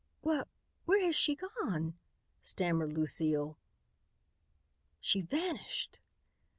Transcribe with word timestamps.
"Wha 0.23 0.45
where 0.85 1.05
has 1.05 1.15
she 1.15 1.35
gone?" 1.35 1.93
stammered 2.41 2.91
Lucille. 2.93 3.59
"She 4.99 5.21
vanished!" 5.21 5.99